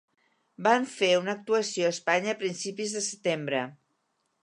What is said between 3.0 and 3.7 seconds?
setembre.